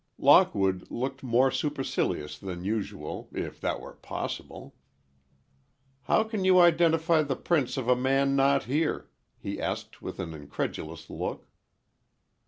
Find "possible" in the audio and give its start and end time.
3.93-4.73